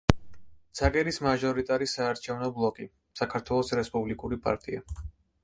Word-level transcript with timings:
ცაგერის 0.77 1.19
მაჟორიტარი 1.25 1.89
საარჩევნო 1.91 2.49
ბლოკი: 2.57 2.89
საქართველოს 3.23 3.71
რესპუბლიკური 3.83 4.43
პარტია. 4.49 4.85